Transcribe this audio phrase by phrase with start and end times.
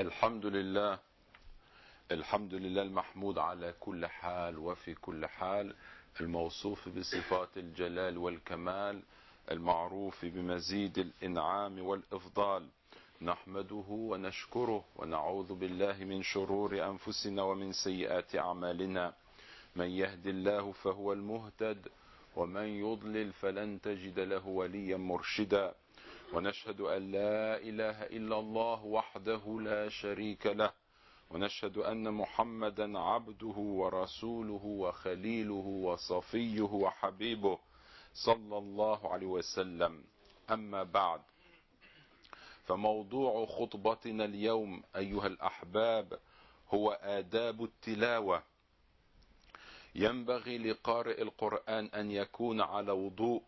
[0.00, 0.98] الحمد لله
[2.10, 5.74] الحمد لله المحمود على كل حال وفي كل حال
[6.20, 9.02] الموصوف بصفات الجلال والكمال
[9.50, 12.66] المعروف بمزيد الإنعام والإفضال.
[13.22, 19.12] نحمده ونشكره ونعوذ بالله من شرور أنفسنا ومن سيئات أعمالنا.
[19.76, 21.88] من يهد الله فهو المهتد
[22.36, 25.74] ومن يضلل فلن تجد له وليا مرشدا.
[26.32, 30.72] ونشهد أن لا إله إلا الله وحده لا شريك له
[31.30, 37.58] ونشهد أن محمدا عبده ورسوله وخليله وصفيه وحبيبه
[38.14, 40.04] صلى الله عليه وسلم.
[40.50, 41.20] أما بعد
[42.64, 46.18] فموضوع خطبتنا اليوم أيها الأحباب
[46.74, 48.42] هو آداب التلاوة.
[49.94, 53.42] ينبغي لقارئ القرآن أن يكون على وضوء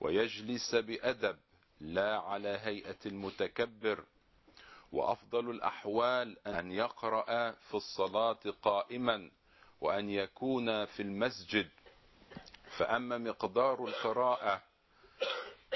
[0.00, 1.36] ويجلس بأدب.
[1.80, 4.04] لا على هيئة المتكبر.
[4.92, 9.30] وأفضل الأحوال أن يقرأ في الصلاة قائما
[9.80, 11.68] وأن يكون في المسجد.
[12.78, 14.62] فأما مقدار القراءة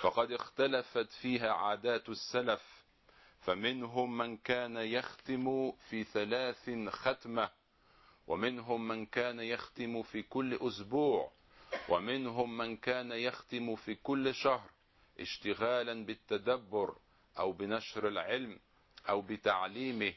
[0.00, 2.62] فقد اختلفت فيها عادات السلف
[3.40, 7.50] فمنهم من كان يختم في ثلاث ختمة
[8.26, 11.30] ومنهم من كان يختم في كل أسبوع
[11.88, 14.70] ومنهم من كان يختم في كل شهر.
[15.20, 16.96] اشتغالا بالتدبر
[17.38, 18.58] أو بنشر العلم
[19.08, 20.14] أو بتعليمه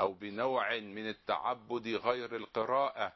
[0.00, 3.12] أو بنوع من التعبد غير القراءة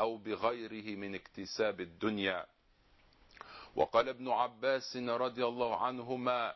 [0.00, 2.46] أو بغيره من اكتساب الدنيا.
[3.76, 6.54] وقال ابن عباس رضي الله عنهما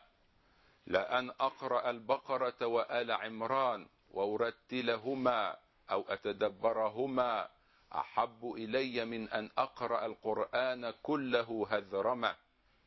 [0.87, 5.57] لأن أقرأ البقرة وآل عمران وأرتلهما
[5.91, 7.49] أو أتدبرهما
[7.95, 12.35] أحب إلي من أن أقرأ القرآن كله هذرمة.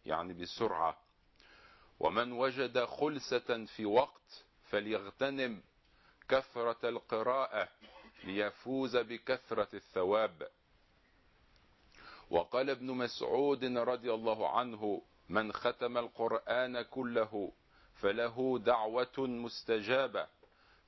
[0.07, 1.06] يعني بسرعة.
[2.00, 5.62] ومن وجد خلسة في وقت فليغتنم
[6.28, 7.69] كثرة القراءة
[8.25, 10.48] ليفوز بكثرة الثواب.
[12.30, 17.52] وقال ابن مسعود رضي الله عنه من ختم القرآن كله
[17.95, 20.27] فله دعوة مستجابة.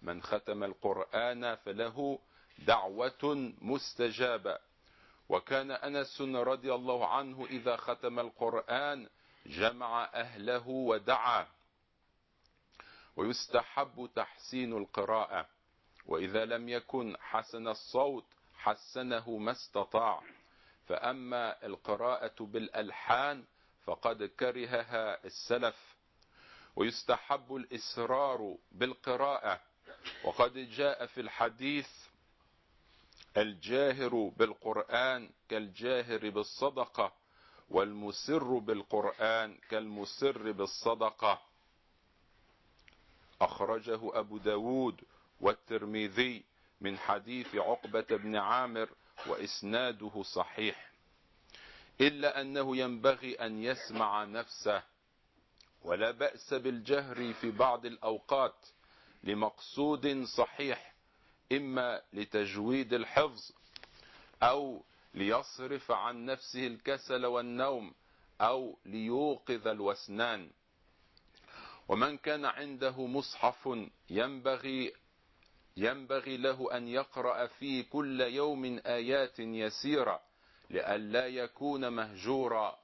[0.02, 2.18] من ختم القرآن فله
[2.58, 4.58] دعوة مستجابة.
[5.28, 9.08] وكان أنس رضي الله عنه إذا ختم القرآن
[9.46, 11.46] جمع أهله ودعا.
[13.16, 15.46] ويستحب تحسين القراءة.
[16.06, 20.22] وإذا لم يكن حسن الصوت حسنه ما استطاع.
[20.88, 23.44] فأما القراءة بالألحان
[23.84, 25.96] فقد كرهها السلف.
[26.76, 29.60] ويستحب الإسرار بالقراءة.
[30.24, 31.88] وقد جاء في الحديث
[33.36, 37.12] الجاهر بالقرآن كالجاهر بالصدقة.
[37.70, 41.40] والمسر بالقرآن كالمسر بالصدقة.
[43.40, 45.00] أخرجه أبو داود
[45.40, 46.44] والترمذي
[46.80, 48.88] من حديث عقبة بن عامر
[49.26, 50.88] وإسناده صحيح.
[52.00, 54.82] إلا أنه ينبغي أن يسمع نفسه
[55.82, 58.54] ولا بأس بالجهر في بعض الأوقات
[59.24, 60.92] لمقصود صحيح
[61.52, 63.50] إما لتجويد الحفظ
[64.42, 64.82] أو
[65.18, 67.94] ليصرف عن نفسه الكسل والنوم
[68.40, 70.50] أو ليوقظ الوسنان.
[71.88, 73.68] ومن كان عنده مصحف
[74.10, 74.92] ينبغي
[75.76, 80.20] ينبغي له أن يقرأ فيه كل يوم آيات يسيرة
[80.70, 82.78] لئلا يكون مهجورا.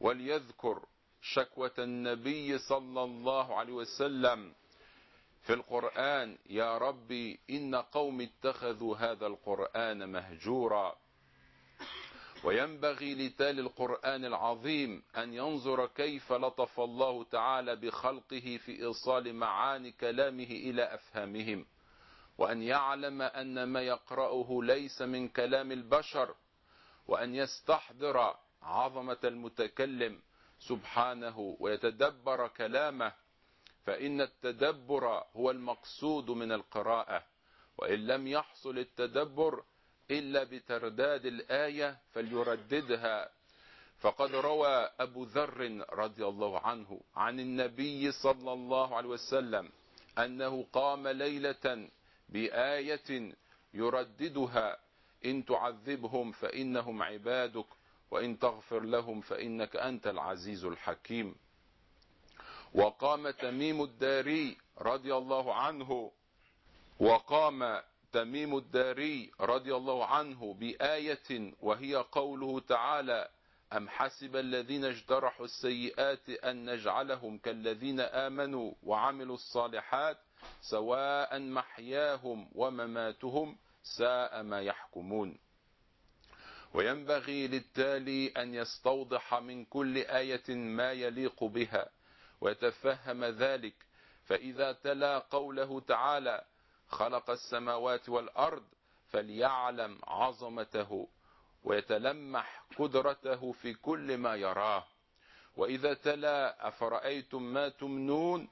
[0.00, 0.86] وليذكر
[1.22, 4.52] شكوة النبي صلى الله عليه وسلم
[5.42, 10.96] في القرآن يا ربي إن قوم اتخذوا هذا القرآن مهجورا.
[12.44, 20.44] وينبغي لتال القرآن العظيم أن ينظر كيف لطف الله تعالى بخلقه في إيصال معاني كلامه
[20.44, 21.66] إلى أفهامهم
[22.38, 26.34] وأن يعلم أن ما يقرأه ليس من كلام البشر
[27.06, 30.20] وأن يستحضر عظمة المتكلم
[30.58, 33.12] سبحانه ويتدبر كلامه
[33.86, 37.24] فإن التدبر هو المقصود من القراءة
[37.78, 39.64] وإن لم يحصل التدبر
[40.18, 43.28] إلا بترداد الآية فليرددها.
[44.00, 49.70] فقد روى أبو ذر رضي الله عنه عن النبي صلى الله عليه وسلم
[50.18, 51.88] أنه قام ليلة
[52.28, 53.32] بآية
[53.74, 54.78] يرددها.
[55.24, 57.66] إن تعذبهم فإنهم عبادك
[58.10, 61.34] وإن تغفر لهم فإنك أنت العزيز الحكيم.
[62.74, 66.10] وقام تميم الداري رضي الله عنه
[67.00, 67.80] وقام
[68.12, 73.28] تميم الداري رضي الله عنه بآية وهي قوله تعالى
[73.72, 80.18] أم حسب الذين اجترحوا السيئات أن نجعلهم كالذين آمنوا وعملوا الصالحات
[80.60, 85.38] سواء محياهم ومماتهم ساء ما يحكمون.
[86.74, 91.88] وينبغي للتالي أن يستوضح من كل آية ما يليق بها
[92.40, 93.74] ويتفهم ذلك.
[94.24, 96.44] فإذا تلا قوله تعالى
[96.92, 98.64] خلق السماوات والأرض
[99.10, 101.08] فليعلم عظمته
[101.64, 104.84] ويتلمح قدرته في كل ما يراه.
[105.56, 108.48] وإذا تلا أفرأيتم ما تمنون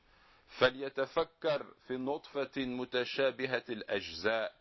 [0.58, 4.52] فليتفكر في نطفة متشابهة الأجزاء.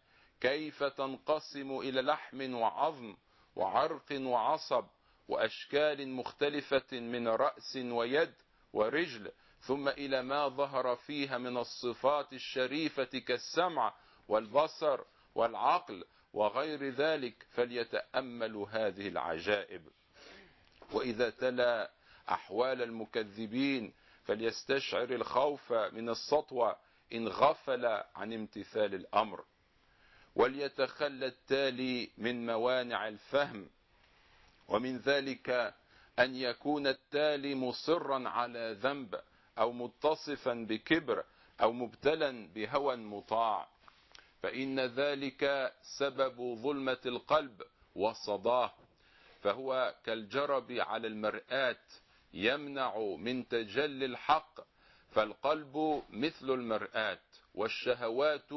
[0.41, 3.15] كيف تنقسم إلى لحم وعظم
[3.55, 4.85] وعرق وعصب
[5.27, 8.33] وأشكال مختلفة من رأس ويد
[8.73, 9.31] ورجل
[9.61, 13.94] ثم إلى ما ظهر فيها من الصفات الشريفة كالسمع
[14.27, 15.00] والبصر
[15.35, 16.03] والعقل
[16.33, 19.81] وغير ذلك فليتأملوا هذه العجائب.
[20.91, 21.91] وإذا تلا
[22.29, 26.77] أحوال المكذبين فليستشعر الخوف من السطوة
[27.13, 27.85] إن غفل
[28.15, 29.44] عن امتثال الأمر.
[30.35, 33.69] وليتخلى التالي من موانع الفهم
[34.67, 35.73] ومن ذلك
[36.19, 39.21] أن يكون التالي مصرا على ذنب.
[39.59, 41.23] أو متصفا بكبر
[41.61, 43.67] أو مبتلا بهوى مطاع.
[44.44, 47.61] فإن ذلك سبب ظلمة القلب
[47.95, 48.73] وصداه.
[49.41, 51.77] فهو كالجرب على المرآة
[52.33, 54.59] يمنع من تجلي الحق
[55.11, 57.19] فالقلب مثل المرآة
[57.55, 58.51] والشهوات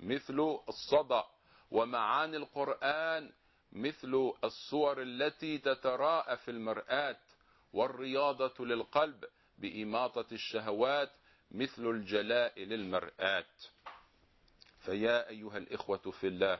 [0.00, 1.22] مثل الصدى
[1.70, 3.30] ومعاني القرآن
[3.72, 7.16] مثل الصور التي تتراءى في المرآة
[7.72, 9.24] والرياضة للقلب
[9.62, 11.10] بإماطة الشهوات
[11.50, 13.44] مثل الجلاء للمرآة.
[14.80, 16.58] فيا أيها الإخوة في الله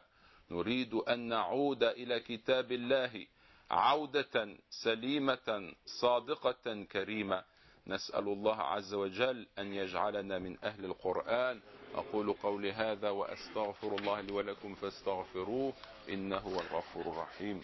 [0.50, 3.26] نريد أن نعود إلى كتاب الله
[3.70, 7.44] عودة سليمة صادقة كريمة.
[7.87, 11.60] نسأل الله عز وجل أن يجعلنا من أهل القرآن.
[11.94, 15.72] أقول قولي هذا وأستغفر الله لي ولكم فاستغفروه
[16.08, 17.62] إنه هو الغفور الرحيم.